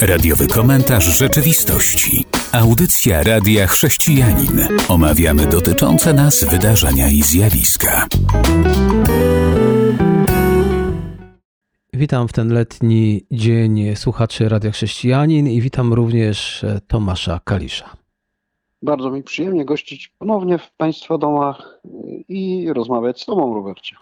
[0.00, 2.24] Radiowy komentarz rzeczywistości.
[2.52, 4.60] Audycja Radia Chrześcijanin.
[4.88, 8.06] Omawiamy dotyczące nas wydarzenia i zjawiska.
[11.92, 17.96] Witam w ten letni dzień słuchaczy Radia Chrześcijanin i witam również Tomasza Kalisza.
[18.82, 21.80] Bardzo mi przyjemnie gościć ponownie w Państwa domach
[22.28, 23.96] i rozmawiać z Tobą, Robercie.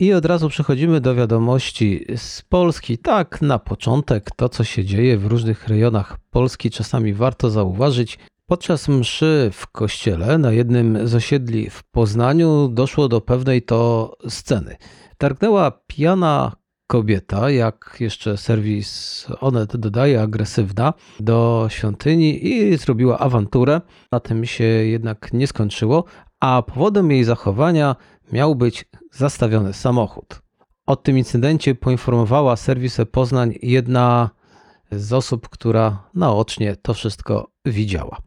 [0.00, 2.98] I od razu przechodzimy do wiadomości z Polski.
[2.98, 8.18] Tak, na początek to, co się dzieje w różnych rejonach Polski, czasami warto zauważyć.
[8.46, 14.76] Podczas mszy w kościele na jednym z osiedli w Poznaniu doszło do pewnej to sceny.
[15.18, 16.52] Targnęła pijana
[16.86, 23.80] kobieta, jak jeszcze serwis Onet dodaje, agresywna, do świątyni i zrobiła awanturę.
[24.12, 26.04] Na tym się jednak nie skończyło,
[26.40, 27.96] a powodem jej zachowania
[28.32, 30.42] miał być zastawiony samochód.
[30.86, 34.30] O tym incydencie poinformowała serwis Poznań jedna
[34.92, 38.18] z osób, która naocznie to wszystko widziała.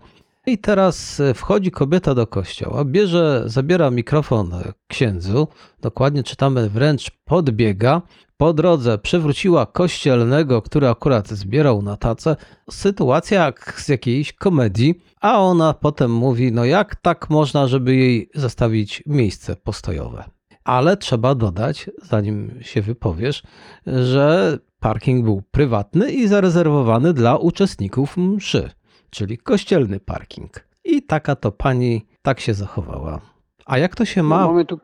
[0.47, 4.51] I teraz wchodzi kobieta do kościoła, bierze, zabiera mikrofon
[4.87, 5.47] księdzu,
[5.81, 8.01] dokładnie czytamy wręcz podbiega.
[8.37, 12.35] Po drodze przywróciła kościelnego, który akurat zbierał na tacę.
[12.71, 18.29] Sytuacja jak z jakiejś komedii, a ona potem mówi: No jak tak można, żeby jej
[18.35, 20.23] zostawić miejsce postojowe?
[20.63, 23.43] Ale trzeba dodać, zanim się wypowiesz,
[23.87, 28.69] że parking był prywatny i zarezerwowany dla uczestników mszy,
[29.09, 30.67] czyli kościelny parking.
[30.83, 33.21] I taka to pani tak się zachowała.
[33.65, 34.41] A jak to się ma?
[34.41, 34.79] No, mamy tu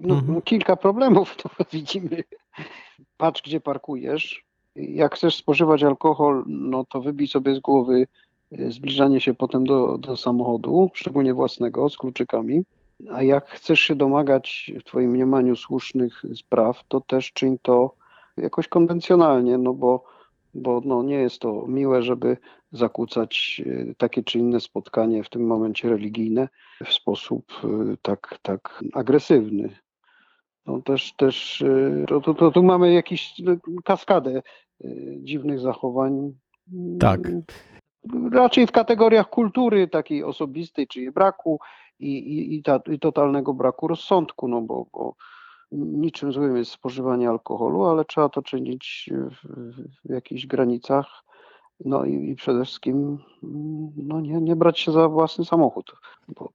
[0.00, 0.42] no, mhm.
[0.42, 2.24] kilka problemów, to widzimy.
[3.16, 4.44] Patrz, gdzie parkujesz.
[4.76, 8.06] Jak chcesz spożywać alkohol, no to wybij sobie z głowy
[8.52, 12.64] e, zbliżanie się potem do, do samochodu, szczególnie własnego, z kluczykami.
[13.12, 17.94] A jak chcesz się domagać w Twoim mniemaniu słusznych spraw, to też czyń to
[18.36, 20.04] jakoś konwencjonalnie, no bo,
[20.54, 22.36] bo no nie jest to miłe, żeby
[22.72, 26.48] zakłócać e, takie czy inne spotkanie, w tym momencie religijne,
[26.84, 29.76] w sposób e, tak, tak agresywny.
[30.66, 31.64] No też, też
[32.08, 33.34] to, to, to tu mamy jakąś
[33.84, 34.42] kaskadę
[35.18, 36.32] dziwnych zachowań.
[37.00, 37.20] Tak.
[38.32, 41.60] Raczej w kategoriach kultury takiej osobistej, czyli braku
[42.00, 45.14] i, i, i, ta, i totalnego braku rozsądku, no bo, bo
[45.72, 49.48] niczym złym jest spożywanie alkoholu, ale trzeba to czynić w,
[50.04, 51.06] w jakichś granicach.
[51.84, 53.18] No i, i, przede wszystkim
[53.96, 55.92] no nie, nie brać się za własny samochód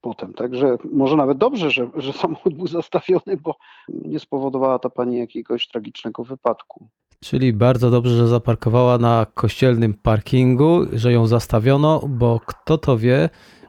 [0.00, 0.34] potem.
[0.34, 3.56] Także może nawet dobrze, że, że samochód był zastawiony, bo
[3.88, 6.88] nie spowodowała ta pani jakiegoś tragicznego wypadku.
[7.20, 13.28] Czyli bardzo dobrze, że zaparkowała na kościelnym parkingu, że ją zastawiono, bo kto to wie,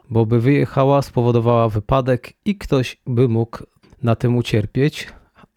[0.09, 3.57] bo by wyjechała, spowodowała wypadek i ktoś by mógł
[4.03, 5.07] na tym ucierpieć.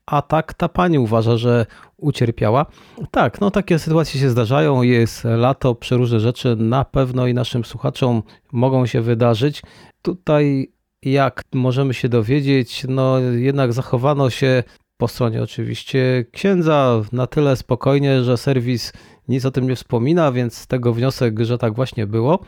[0.06, 1.66] A tak ta pani uważa, że
[1.96, 2.66] ucierpiała.
[3.10, 4.82] Tak, no takie sytuacje się zdarzają.
[4.82, 8.22] Jest lato, przeróżne rzeczy na pewno i naszym słuchaczom
[8.52, 9.62] mogą się wydarzyć.
[10.02, 10.72] Tutaj
[11.02, 14.62] jak możemy się dowiedzieć, no jednak zachowano się
[14.96, 18.92] po stronie oczywiście księdza na tyle spokojnie, że serwis
[19.28, 22.38] nic o tym nie wspomina, więc z tego wniosek, że tak właśnie było.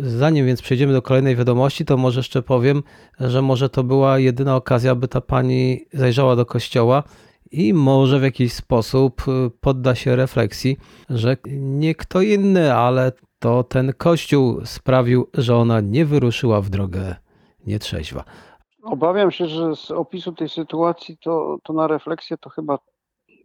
[0.00, 2.82] Zanim więc przejdziemy do kolejnej wiadomości, to może jeszcze powiem,
[3.20, 7.02] że może to była jedyna okazja, by ta pani zajrzała do kościoła
[7.50, 10.76] i może w jakiś sposób y, podda się refleksji,
[11.10, 17.16] że nie kto inny, ale to ten kościół sprawił, że ona nie wyruszyła w drogę
[17.66, 18.24] nietrzeźwa.
[18.82, 22.78] Obawiam się, że z opisu tej sytuacji to, to na refleksję to chyba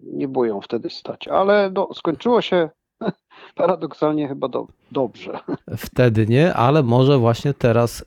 [0.04, 2.70] nie boją wtedy stać, ale no, skończyło się
[3.56, 5.40] paradoksalnie chyba do, dobrze.
[5.78, 8.06] Wtedy nie, ale może właśnie teraz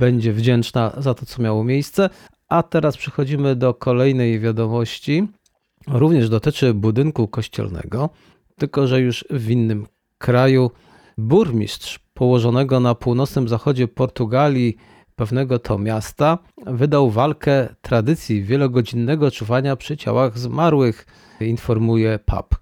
[0.00, 2.10] będzie wdzięczna za to, co miało miejsce.
[2.48, 5.28] A teraz przechodzimy do kolejnej wiadomości.
[5.88, 8.10] Również dotyczy budynku kościelnego,
[8.56, 9.86] tylko że już w innym
[10.18, 10.70] kraju.
[11.18, 14.76] Burmistrz położonego na północnym zachodzie Portugalii
[15.16, 21.06] pewnego to miasta wydał walkę tradycji wielogodzinnego czuwania przy ciałach zmarłych,
[21.40, 22.54] informuje PAP.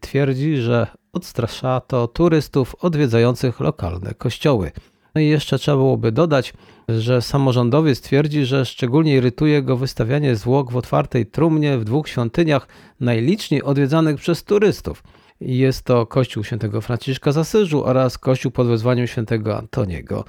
[0.00, 4.72] Twierdzi, że odstrasza to turystów odwiedzających lokalne kościoły.
[5.14, 6.52] No i jeszcze trzeba byłoby dodać,
[6.88, 12.68] że samorządowiec twierdzi, że szczególnie irytuje go wystawianie zwłok w otwartej trumnie w dwóch świątyniach
[13.00, 15.02] najliczniej odwiedzanych przez turystów.
[15.40, 20.24] Jest to kościół świętego Franciszka z Asyżu oraz kościół pod wezwaniem świętego Antoniego.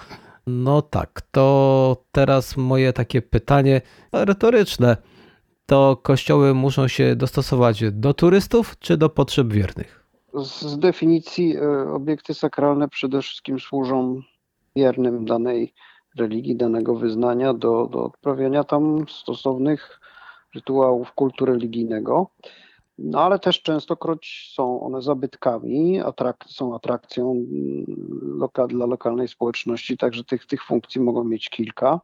[0.47, 3.81] No tak, to teraz moje takie pytanie
[4.13, 4.97] retoryczne.
[5.65, 10.04] To kościoły muszą się dostosować do turystów czy do potrzeb wiernych?
[10.43, 14.21] Z definicji e, obiekty sakralne przede wszystkim służą
[14.75, 15.73] wiernym danej
[16.17, 19.99] religii, danego wyznania do, do odprawiania tam stosownych
[20.55, 22.29] rytuałów kultu religijnego.
[22.97, 27.85] No ale też częstokroć są one zabytkami, atrak są atrakcją mm,
[28.37, 31.99] loka dla lokalnej społeczności, także tych, tych funkcji mogą mieć kilka.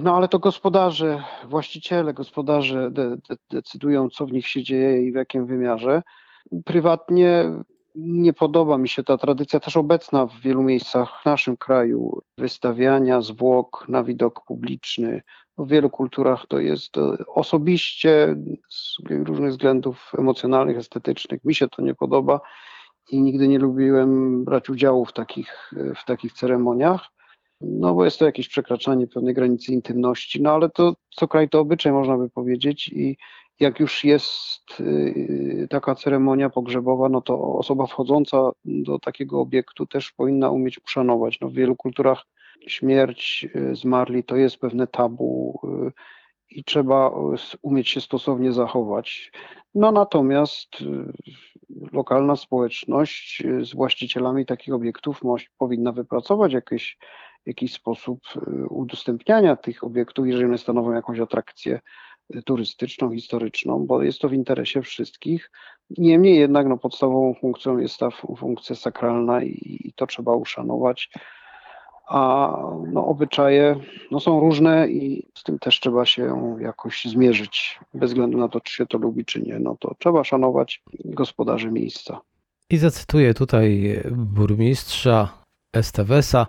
[0.00, 5.12] No ale to gospodarze, właściciele, gospodarze de, de, decydują, co w nich się dzieje i
[5.12, 6.02] w jakim wymiarze.
[6.64, 7.44] Prywatnie
[7.94, 13.20] nie podoba mi się ta tradycja, też obecna w wielu miejscach w naszym kraju, wystawiania
[13.20, 15.22] zwłok na widok publiczny.
[15.58, 16.96] W wielu kulturach to jest
[17.34, 18.36] osobiście
[18.68, 21.44] z różnych względów emocjonalnych, estetycznych.
[21.44, 22.40] Mi się to nie podoba
[23.10, 27.00] i nigdy nie lubiłem brać udziału w takich, w takich ceremoniach.
[27.60, 31.60] No bo jest to jakieś przekraczanie pewnej granicy intymności, no ale to co kraj to
[31.60, 33.16] obyczaj można by powiedzieć i
[33.60, 40.12] jak już jest y, taka ceremonia pogrzebowa, no to osoba wchodząca do takiego obiektu też
[40.12, 41.40] powinna umieć uszanować.
[41.40, 42.22] No w wielu kulturach
[42.66, 45.92] śmierć y, zmarli to jest pewne tabu y,
[46.50, 47.10] i trzeba
[47.62, 49.32] umieć się stosownie zachować.
[49.74, 50.68] No natomiast
[51.92, 55.20] lokalna społeczność z właścicielami takich obiektów
[55.58, 56.98] powinna wypracować jakieś,
[57.46, 58.20] jakiś sposób
[58.70, 61.80] udostępniania tych obiektów, jeżeli one stanowią jakąś atrakcję
[62.44, 65.50] turystyczną, historyczną, bo jest to w interesie wszystkich.
[65.98, 71.10] Niemniej jednak no, podstawową funkcją jest ta funkcja sakralna i, i to trzeba uszanować.
[72.08, 72.52] A
[72.92, 73.76] no, obyczaje
[74.10, 78.60] no, są różne i z tym też trzeba się jakoś zmierzyć, bez względu na to,
[78.60, 79.58] czy się to lubi, czy nie.
[79.58, 82.20] No to trzeba szanować gospodarzy miejsca.
[82.70, 85.28] I zacytuję tutaj burmistrza
[85.72, 86.46] Estevesa.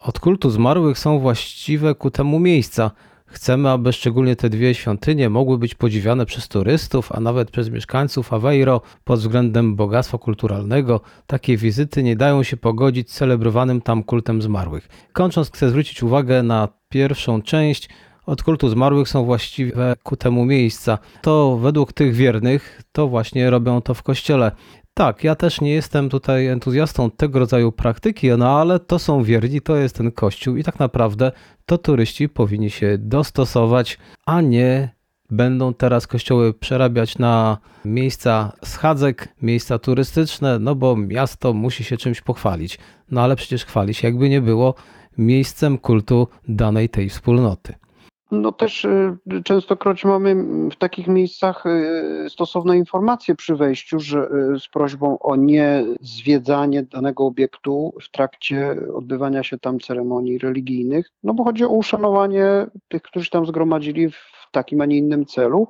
[0.00, 2.90] Od kultu zmarłych są właściwe ku temu miejsca–
[3.30, 8.32] Chcemy, aby szczególnie te dwie świątynie mogły być podziwiane przez turystów, a nawet przez mieszkańców
[8.32, 11.00] Aveiro pod względem bogactwa kulturalnego.
[11.26, 14.88] Takie wizyty nie dają się pogodzić z celebrowanym tam kultem zmarłych.
[15.12, 17.88] Kończąc, chcę zwrócić uwagę na pierwszą część.
[18.26, 20.98] Od kultu zmarłych są właściwe ku temu miejsca.
[21.22, 24.52] To według tych wiernych, to właśnie robią to w kościele.
[24.98, 29.60] Tak, ja też nie jestem tutaj entuzjastą tego rodzaju praktyki, no ale to są wierni,
[29.60, 31.32] to jest ten kościół i tak naprawdę
[31.66, 34.88] to turyści powinni się dostosować, a nie
[35.30, 42.20] będą teraz kościoły przerabiać na miejsca schadzek, miejsca turystyczne, no bo miasto musi się czymś
[42.20, 42.78] pochwalić.
[43.10, 44.74] No ale przecież chwali się jakby nie było
[45.18, 47.74] miejscem kultu danej tej wspólnoty.
[48.30, 50.34] No też y, częstokroć mamy
[50.70, 56.82] w takich miejscach y, stosowne informacje przy wejściu, że y, z prośbą o nie zwiedzanie
[56.82, 63.02] danego obiektu w trakcie odbywania się tam ceremonii religijnych, no bo chodzi o uszanowanie tych,
[63.02, 65.68] którzy tam zgromadzili w takim, a nie innym celu,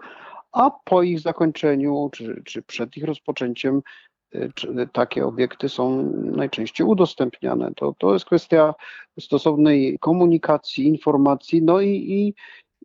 [0.52, 3.82] a po ich zakończeniu, czy, czy przed ich rozpoczęciem
[4.92, 7.72] takie obiekty są najczęściej udostępniane.
[7.76, 8.75] To, to jest kwestia
[9.20, 12.34] stosownej komunikacji, informacji, no i, i,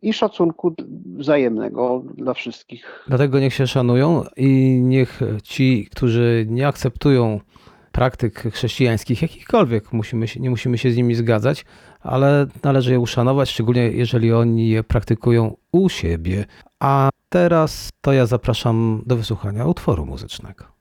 [0.08, 0.74] i szacunku
[1.16, 3.04] wzajemnego dla wszystkich.
[3.08, 7.40] Dlatego niech się szanują i niech ci, którzy nie akceptują
[7.92, 11.64] praktyk chrześcijańskich, jakichkolwiek, musimy się, nie musimy się z nimi zgadzać,
[12.00, 16.44] ale należy je uszanować, szczególnie jeżeli oni je praktykują u siebie.
[16.80, 20.73] A teraz to ja zapraszam do wysłuchania utworu muzycznego.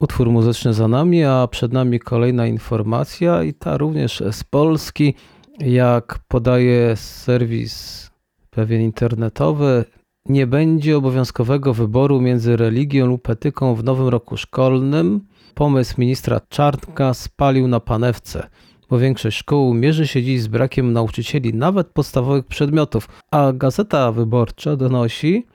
[0.00, 5.14] Utwór muzyczny za nami, a przed nami kolejna informacja i ta również z Polski.
[5.60, 8.10] Jak podaje serwis
[8.50, 9.84] pewien internetowy,
[10.28, 15.20] nie będzie obowiązkowego wyboru między religią lub etyką w nowym roku szkolnym.
[15.54, 18.48] Pomysł ministra Czarnka spalił na panewce,
[18.90, 24.76] bo większość szkół mierzy się dziś z brakiem nauczycieli nawet podstawowych przedmiotów, a Gazeta Wyborcza
[24.76, 25.46] donosi,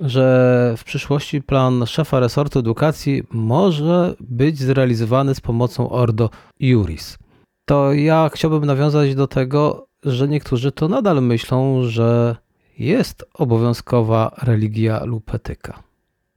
[0.00, 6.30] że w przyszłości plan szefa resortu edukacji może być zrealizowany z pomocą Ordo
[6.60, 7.18] Juris.
[7.64, 12.36] To ja chciałbym nawiązać do tego, że niektórzy to nadal myślą, że
[12.78, 15.82] jest obowiązkowa religia lub etyka.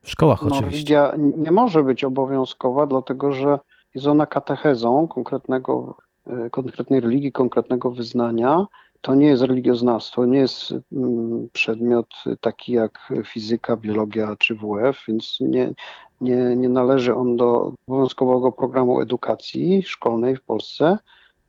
[0.01, 1.01] W szkołach no, oczywiście.
[1.01, 3.59] Religia nie może być obowiązkowa, dlatego że
[3.95, 8.65] jest ona katechezą konkretnego, e, konkretnej religii, konkretnego wyznania
[9.01, 12.07] to nie jest religioznawstwo, nie jest mm, przedmiot
[12.41, 15.73] taki jak fizyka, biologia czy WF, więc nie,
[16.21, 20.97] nie, nie należy on do obowiązkowego programu edukacji szkolnej w Polsce,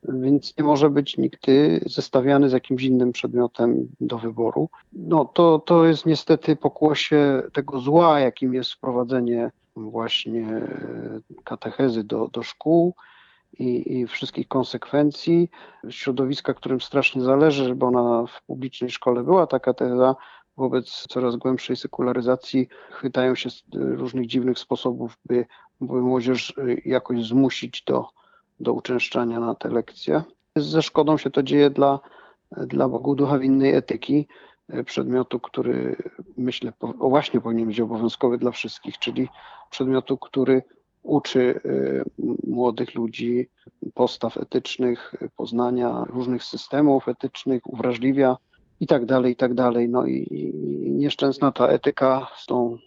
[0.09, 4.69] więc nie może być nigdy zestawiany z jakimś innym przedmiotem do wyboru.
[4.93, 10.61] No to, to jest niestety pokłosie tego zła, jakim jest wprowadzenie właśnie
[11.45, 12.95] katechezy do, do szkół,
[13.59, 15.51] i, i wszystkich konsekwencji,
[15.91, 20.17] środowiska, którym strasznie zależy, żeby ona w publicznej szkole była taka teza,
[20.57, 25.47] wobec coraz głębszej sekularyzacji chwytają się różnych dziwnych sposobów, by,
[25.81, 26.55] by młodzież
[26.85, 28.09] jakoś zmusić do,
[28.61, 30.23] do uczęszczania na te lekcje.
[30.57, 32.01] Ze szkodą się to dzieje dla,
[32.53, 34.27] dla Bogu ducha winnej etyki,
[34.87, 35.97] przedmiotu, który
[36.37, 39.29] myślę właśnie powinien być obowiązkowy dla wszystkich, czyli
[39.71, 40.63] przedmiotu, który
[41.03, 41.61] uczy
[42.47, 43.49] młodych ludzi
[43.95, 48.37] postaw etycznych, poznania różnych systemów etycznych, uwrażliwia
[48.81, 49.89] i tak dalej, i tak dalej.
[49.89, 52.79] No i, i nieszczęsna ta etyka z tą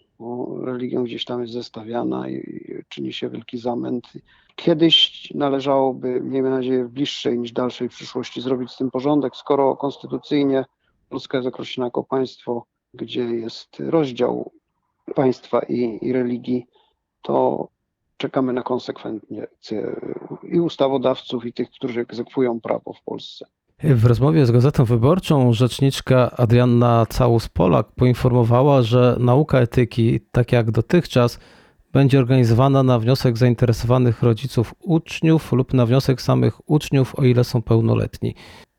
[0.64, 4.12] religią gdzieś tam jest zestawiana i czyni się wielki zamęt.
[4.56, 10.64] Kiedyś należałoby, miejmy nadzieję, w bliższej niż dalszej przyszłości zrobić z tym porządek, skoro konstytucyjnie
[11.08, 14.50] Polska jest określona jako państwo, gdzie jest rozdział
[15.14, 16.66] państwa i, i religii,
[17.22, 17.68] to
[18.16, 19.46] czekamy na konsekwencje
[20.42, 23.46] i ustawodawców, i tych, którzy egzekwują prawo w Polsce.
[23.82, 31.38] W rozmowie z Gazetą Wyborczą rzeczniczka Adrianna Całus-Polak poinformowała, że nauka etyki, tak jak dotychczas,
[31.92, 37.62] będzie organizowana na wniosek zainteresowanych rodziców uczniów lub na wniosek samych uczniów, o ile są
[37.62, 38.34] pełnoletni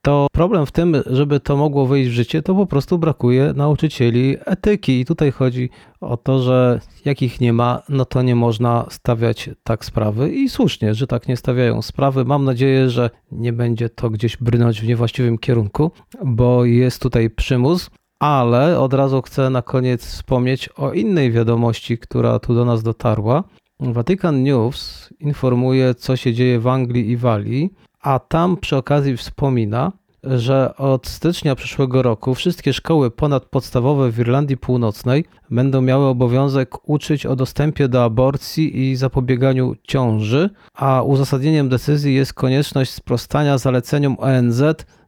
[0.08, 4.38] to problem w tym, żeby to mogło wyjść w życie, to po prostu brakuje nauczycieli
[4.46, 5.00] etyki.
[5.00, 5.70] I tutaj chodzi
[6.02, 10.32] o to, że jak ich nie ma, no to nie można stawiać tak sprawy.
[10.32, 12.26] I słusznie, że tak nie stawiają sprawy.
[12.26, 15.92] Mam nadzieję, że nie będzie to gdzieś brnąć w niewłaściwym kierunku,
[16.26, 17.90] bo jest tutaj przymus.
[18.20, 23.44] Ale od razu chcę na koniec wspomnieć o innej wiadomości, która tu do nas dotarła.
[23.80, 27.74] Vatican News informuje, co się dzieje w Anglii i Walii
[28.08, 29.92] a tam przy okazji wspomina,
[30.24, 37.26] że od stycznia przyszłego roku wszystkie szkoły ponadpodstawowe w Irlandii Północnej będą miały obowiązek uczyć
[37.26, 44.64] o dostępie do aborcji i zapobieganiu ciąży, a uzasadnieniem decyzji jest konieczność sprostania zaleceniom ONZ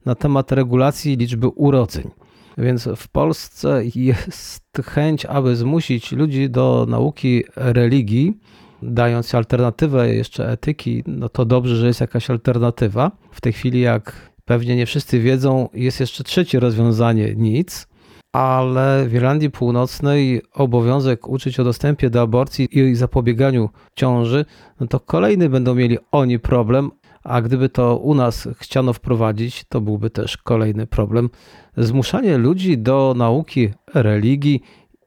[0.06, 2.12] na temat regulacji liczby urodzeń.
[2.58, 8.38] Więc w Polsce jest chęć, aby zmusić ludzi do nauki religii,
[8.81, 13.12] dając alternatywę jeszcze etyki, no to dobrze, że jest jakaś alternatywa.
[13.31, 17.88] W tej chwili, jak pewnie nie wszyscy wiedzą, jest jeszcze trzecie rozwiązanie nic,
[18.31, 24.45] ale w Irlandii Północnej obowiązek uczyć o dostępie do aborcji i zapobieganiu ciąży,
[24.79, 26.91] no to kolejny będą mieli oni problem,
[27.24, 31.29] a gdyby to u nas chciano wprowadzić, to byłby też kolejny problem.
[31.77, 34.62] Zmuszanie ludzi do nauki religii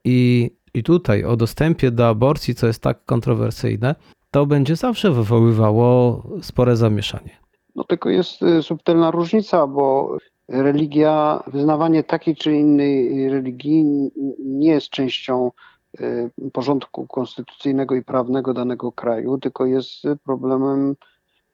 [0.04, 3.94] i i tutaj o dostępie do aborcji, co jest tak kontrowersyjne,
[4.30, 7.42] to będzie zawsze wywoływało spore zamieszanie.
[7.74, 10.16] No tylko jest y, subtelna różnica, bo
[10.48, 13.84] religia, wyznawanie takiej czy innej religii
[14.38, 15.50] nie jest częścią
[16.00, 20.96] y, porządku konstytucyjnego i prawnego danego kraju, tylko jest problemem,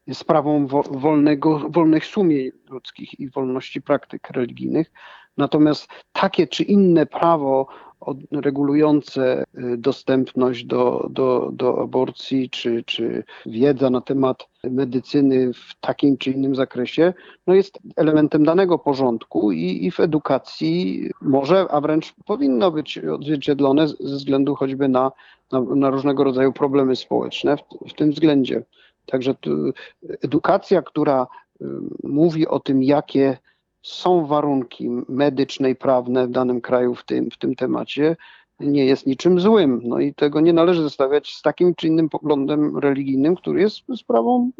[0.06, 4.90] jest sprawą wolnego, wolnych sumień ludzkich i wolności praktyk religijnych.
[5.36, 7.66] Natomiast takie czy inne prawo
[8.32, 16.16] regulujące y, dostępność do, do, do aborcji, czy, czy wiedza na temat medycyny w takim
[16.16, 17.14] czy innym zakresie,
[17.46, 23.88] no jest elementem danego porządku i, i w edukacji może, a wręcz powinno być odzwierciedlone
[23.88, 25.12] ze względu choćby na,
[25.52, 28.62] na, na różnego rodzaju problemy społeczne w, w tym względzie.
[29.06, 29.34] Także
[30.22, 31.26] edukacja, która
[31.60, 31.66] y,
[32.02, 33.38] mówi o tym, jakie
[33.82, 38.16] są warunki medyczne i prawne w danym kraju w tym, w tym temacie,
[38.60, 39.80] nie jest niczym złym.
[39.84, 44.50] No i tego nie należy zestawiać z takim czy innym poglądem religijnym, który jest sprawą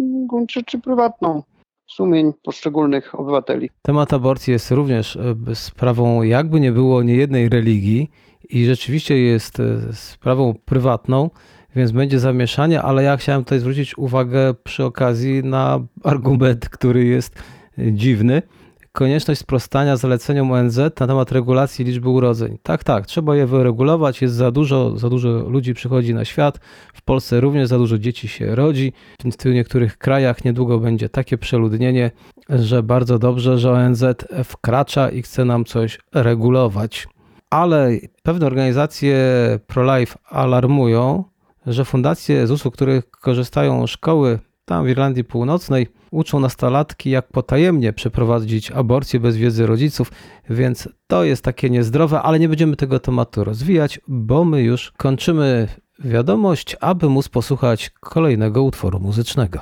[0.48, 1.42] czy, czy prywatną
[1.86, 3.70] sumień poszczególnych obywateli.
[3.82, 8.10] Temat aborcji jest również e, sprawą, jakby nie było niejednej religii
[8.50, 11.30] i rzeczywiście jest e, sprawą prywatną,
[11.76, 17.42] więc będzie zamieszanie, ale ja chciałem tutaj zwrócić uwagę przy okazji na argument, który jest
[17.78, 18.42] dziwny
[18.92, 22.58] konieczność sprostania zaleceniom ONZ na temat regulacji liczby urodzeń.
[22.62, 26.58] Tak, tak, trzeba je wyregulować, jest za dużo, za dużo ludzi przychodzi na świat,
[26.94, 32.10] w Polsce również za dużo dzieci się rodzi, w niektórych krajach niedługo będzie takie przeludnienie,
[32.48, 34.04] że bardzo dobrze, że ONZ
[34.44, 37.08] wkracza i chce nam coś regulować.
[37.50, 37.90] Ale
[38.22, 39.18] pewne organizacje
[39.66, 41.24] pro-life alarmują,
[41.66, 44.38] że fundacje ZUS-u, których korzystają szkoły
[44.68, 50.12] tam w Irlandii Północnej uczą nastolatki, jak potajemnie przeprowadzić aborcję bez wiedzy rodziców,
[50.50, 55.68] więc to jest takie niezdrowe, ale nie będziemy tego tematu rozwijać, bo my już kończymy
[55.98, 59.58] wiadomość, aby móc posłuchać kolejnego utworu muzycznego.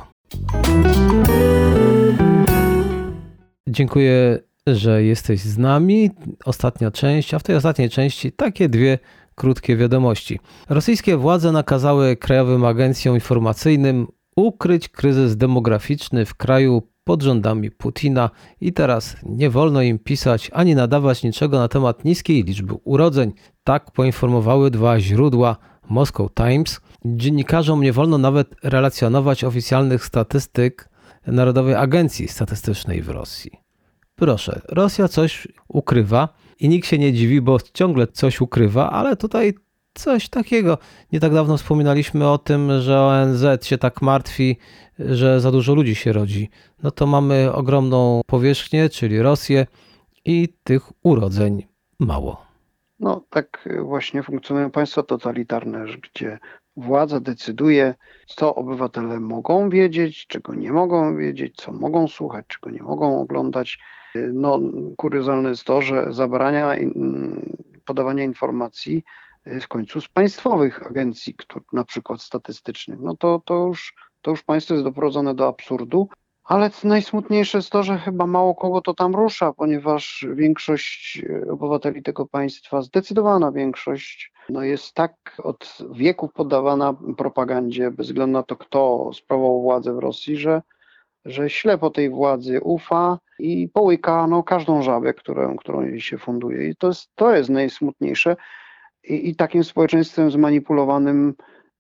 [3.69, 6.11] Dziękuję, że jesteś z nami.
[6.45, 8.99] Ostatnia część, a w tej ostatniej części takie dwie
[9.35, 10.41] krótkie wiadomości.
[10.69, 18.73] Rosyjskie władze nakazały krajowym agencjom informacyjnym ukryć kryzys demograficzny w kraju pod rządami Putina i
[18.73, 23.33] teraz nie wolno im pisać ani nadawać niczego na temat niskiej liczby urodzeń.
[23.65, 25.57] Tak poinformowały dwa źródła
[25.89, 26.81] Moscow Times.
[27.05, 30.89] Dziennikarzom nie wolno nawet relacjonować oficjalnych statystyk
[31.27, 33.51] Narodowej Agencji Statystycznej w Rosji.
[34.15, 36.29] Proszę, Rosja coś ukrywa,
[36.61, 39.55] i nikt się nie dziwi, bo ciągle coś ukrywa, ale tutaj
[39.97, 40.79] coś takiego.
[41.13, 44.57] Nie tak dawno wspominaliśmy o tym, że ONZ się tak martwi,
[44.99, 46.51] że za dużo ludzi się rodzi.
[46.83, 49.67] No to mamy ogromną powierzchnię, czyli Rosję
[50.25, 51.67] i tych urodzeń
[51.99, 52.47] mało.
[53.01, 56.39] No tak właśnie funkcjonują państwa totalitarne, gdzie
[56.77, 57.95] władza decyduje,
[58.27, 63.79] co obywatele mogą wiedzieć, czego nie mogą wiedzieć, co mogą słuchać, czego nie mogą oglądać.
[64.33, 64.61] No,
[64.97, 66.75] kuriozalne jest to, że zabrania
[67.85, 69.05] podawania informacji
[69.61, 71.35] w końcu z państwowych agencji,
[71.73, 73.01] na przykład statystycznych.
[73.01, 76.09] No to, to, już, to już państwo jest doprowadzone do absurdu.
[76.45, 82.27] Ale najsmutniejsze jest to, że chyba mało kogo to tam rusza, ponieważ większość obywateli tego
[82.27, 89.11] państwa, zdecydowana większość, no jest tak od wieków poddawana propagandzie, bez względu na to, kto
[89.15, 90.63] sprawował władzę w Rosji, że,
[91.25, 96.69] że ślepo tej władzy ufa i połyka no, każdą żabę, którą, którą jej się funduje.
[96.69, 98.37] I to jest, to jest najsmutniejsze.
[99.09, 101.35] I, I takim społeczeństwem zmanipulowanym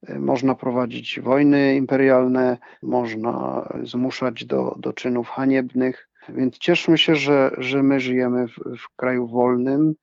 [0.06, 6.09] e, można prowadzić wojny imperialne, można zmuszać do, do czynów haniebnych.
[6.28, 9.95] Więc cieszmy się, że, że my żyjemy w, w kraju wolnym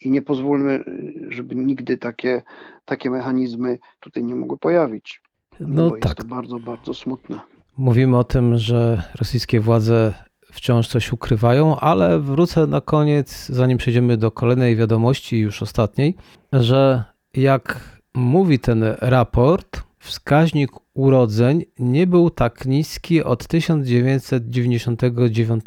[0.00, 0.84] i nie pozwólmy,
[1.28, 2.42] żeby nigdy takie,
[2.84, 5.22] takie mechanizmy tutaj nie mogły pojawić.
[5.60, 6.04] No bo tak.
[6.04, 7.40] jest to bardzo, bardzo smutne.
[7.76, 10.14] Mówimy o tym, że rosyjskie władze
[10.52, 16.14] wciąż coś ukrywają, ale wrócę na koniec, zanim przejdziemy do kolejnej wiadomości, już ostatniej,
[16.52, 17.04] że
[17.34, 25.64] jak mówi ten raport, wskaźnik urodzeń nie był tak niski od 1999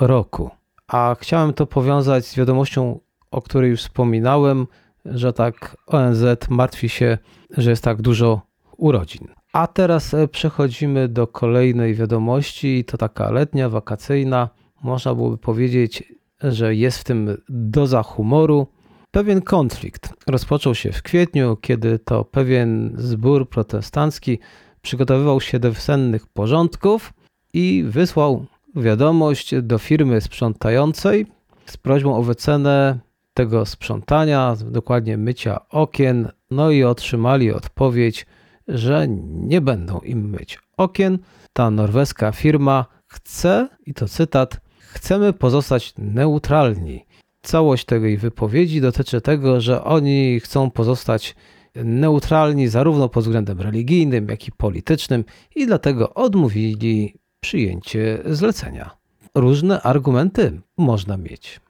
[0.00, 0.50] roku.
[0.88, 4.66] A chciałem to powiązać z wiadomością, o której już wspominałem,
[5.04, 7.18] że tak ONZ martwi się,
[7.56, 8.40] że jest tak dużo
[8.76, 9.28] urodzin.
[9.52, 14.48] A teraz e, przechodzimy do kolejnej wiadomości, to taka letnia, wakacyjna.
[14.82, 18.66] Można byłoby powiedzieć, że jest w tym doza humoru.
[19.10, 24.38] Pewien konflikt rozpoczął się w kwietniu, kiedy to pewien zbór protestancki
[24.82, 27.12] przygotowywał się do wiosennych porządków
[27.54, 31.26] i wysłał wiadomość do firmy sprzątającej
[31.66, 32.98] z prośbą o wycenę
[33.34, 36.28] tego sprzątania, dokładnie mycia okien.
[36.50, 38.26] No i otrzymali odpowiedź,
[38.68, 41.18] że nie będą im myć okien.
[41.52, 47.04] Ta norweska firma chce, i to cytat, chcemy pozostać neutralni.
[47.42, 51.34] Całość tej wypowiedzi dotyczy tego, że oni chcą pozostać
[51.74, 58.90] neutralni zarówno pod względem religijnym, jak i politycznym i dlatego odmówili przyjęcie zlecenia.
[59.34, 61.60] Różne argumenty można mieć,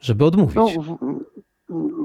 [0.00, 0.56] żeby odmówić.
[0.56, 0.98] No,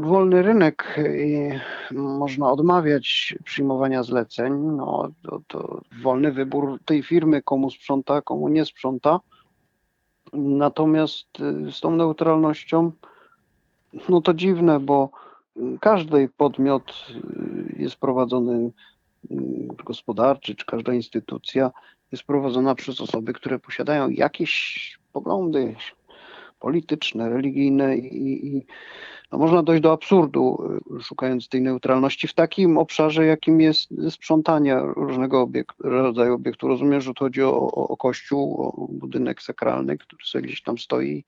[0.05, 1.49] wolny rynek i
[1.97, 4.53] można odmawiać przyjmowania zleceń.
[4.53, 9.19] No, to, to wolny wybór tej firmy, komu sprząta, komu nie sprząta.
[10.33, 11.27] Natomiast
[11.67, 12.91] y, z tą neutralnością,
[14.09, 15.09] no to dziwne, bo
[15.81, 18.71] każdy podmiot y, jest prowadzony
[19.31, 19.35] y,
[19.85, 21.71] gospodarczy, czy każda instytucja
[22.11, 25.75] jest prowadzona przez osoby, które posiadają jakieś poglądy
[26.65, 28.65] polityczne, religijne i, i
[29.31, 34.77] no można dojść do absurdu, y, szukając tej neutralności w takim obszarze, jakim jest sprzątanie
[34.95, 35.49] różnego
[35.79, 36.67] rodzaju obiektu.
[36.67, 41.25] Rozumiem, że chodzi o, o kościół, o budynek sakralny, który sobie gdzieś tam stoi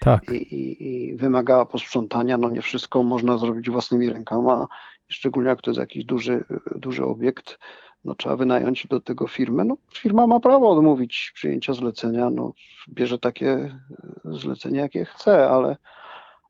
[0.00, 0.30] tak.
[0.32, 2.38] i, i, i wymaga posprzątania.
[2.38, 4.66] No nie wszystko można zrobić własnymi rękoma,
[5.08, 6.44] szczególnie jak to jest jakiś duży,
[6.76, 7.58] duży obiekt
[8.04, 9.64] no, trzeba wynająć do tego firmę.
[9.64, 12.52] No, firma ma prawo odmówić przyjęcia zlecenia, no,
[12.88, 13.78] bierze takie
[14.24, 15.76] zlecenie, jakie chce, ale,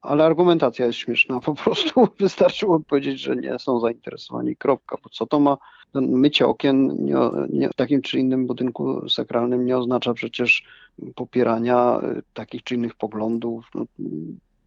[0.03, 1.41] ale argumentacja jest śmieszna.
[1.41, 4.57] Po prostu wystarczyło powiedzieć, że nie są zainteresowani.
[4.57, 4.97] Kropka.
[5.03, 5.57] Bo co to ma?
[5.95, 7.15] Mycie okien nie,
[7.53, 10.65] nie, w takim czy innym budynku sakralnym nie oznacza przecież
[11.15, 13.71] popierania y, takich czy innych poglądów.
[13.75, 13.85] No,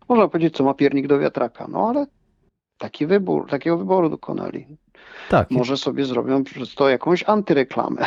[0.09, 2.05] można powiedzieć, co ma piernik do wiatraka, no ale
[2.77, 4.77] taki wybór, takiego wyboru dokonali.
[5.29, 5.51] Tak.
[5.51, 8.06] Może sobie zrobią przez to jakąś antyreklamę.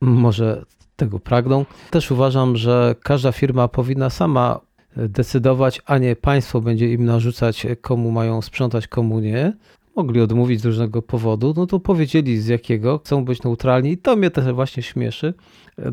[0.00, 0.64] Może
[0.96, 1.64] tego pragną.
[1.90, 4.60] Też uważam, że każda firma powinna sama
[4.96, 9.52] decydować, a nie państwo będzie im narzucać, komu mają sprzątać, komu nie.
[9.96, 14.16] Mogli odmówić z różnego powodu, no to powiedzieli z jakiego, chcą być neutralni i to
[14.16, 15.34] mnie też właśnie śmieszy,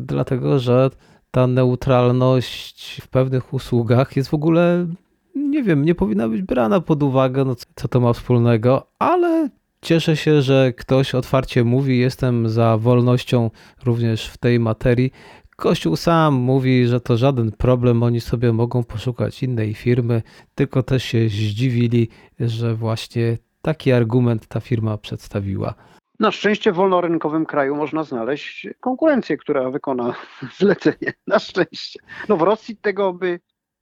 [0.00, 0.90] dlatego że
[1.30, 4.86] ta neutralność w pewnych usługach jest w ogóle,
[5.34, 9.48] nie wiem, nie powinna być brana pod uwagę, no co to ma wspólnego, ale
[9.84, 13.50] cieszę się, że ktoś otwarcie mówi, jestem za wolnością
[13.84, 15.10] również w tej materii.
[15.56, 20.22] Kościół sam mówi, że to żaden problem, oni sobie mogą poszukać innej firmy,
[20.54, 22.08] tylko też się zdziwili,
[22.40, 25.74] że właśnie taki argument ta firma przedstawiła.
[26.20, 30.14] Na szczęście w wolnorynkowym kraju można znaleźć konkurencję, która wykona
[30.58, 31.12] zlecenie.
[31.26, 32.00] Na szczęście.
[32.28, 33.40] No w Rosji tego by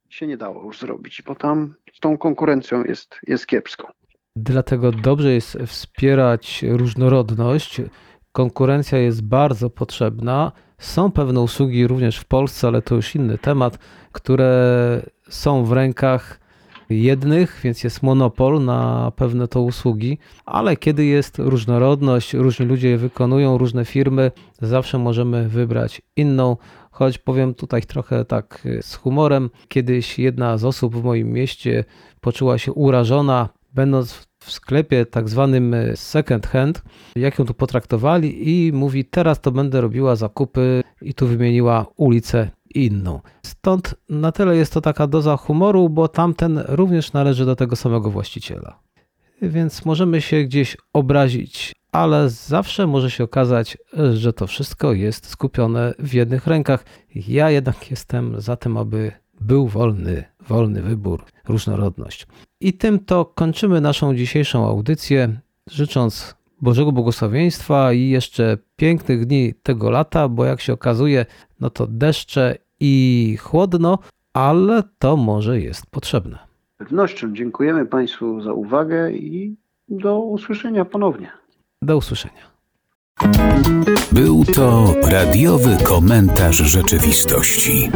[0.08, 3.92] się nie dało już zrobić, bo tam z tą konkurencją jest, jest kiepsko.
[4.36, 7.80] Dlatego dobrze jest wspierać różnorodność.
[8.32, 10.52] Konkurencja jest bardzo potrzebna.
[10.78, 13.78] Są pewne usługi również w Polsce, ale to już inny temat,
[14.12, 16.40] które są w rękach
[16.90, 22.98] jednych, więc jest monopol na pewne to usługi, ale kiedy jest różnorodność, różni ludzie je
[22.98, 24.30] wykonują, różne firmy,
[24.62, 26.56] zawsze możemy wybrać inną.
[26.90, 31.84] Choć powiem tutaj trochę tak z humorem, kiedyś jedna z osób w moim mieście
[32.20, 36.82] poczuła się urażona, będąc w sklepie tak zwanym second hand,
[37.16, 42.50] jak ją tu potraktowali i mówi teraz to będę robiła zakupy i tu wymieniła ulicę
[42.74, 43.20] inną.
[43.46, 48.10] Stąd na tyle jest to taka doza humoru, bo tamten również należy do tego samego
[48.10, 48.78] właściciela.
[49.42, 53.78] Więc możemy się gdzieś obrazić, ale zawsze może się okazać,
[54.14, 56.84] że to wszystko jest skupione w jednych rękach.
[57.14, 59.12] Ja jednak jestem za tym, aby
[59.46, 62.26] był wolny, wolny wybór, różnorodność.
[62.60, 69.90] I tym to kończymy naszą dzisiejszą audycję, życząc Bożego błogosławieństwa i jeszcze pięknych dni tego
[69.90, 71.26] lata, bo jak się okazuje,
[71.60, 73.98] no to deszcze i chłodno,
[74.32, 76.38] ale to może jest potrzebne.
[76.74, 79.56] Z pewnością dziękujemy Państwu za uwagę i
[79.88, 81.30] do usłyszenia ponownie.
[81.82, 82.52] Do usłyszenia.
[84.12, 87.90] Był to radiowy komentarz rzeczywistości.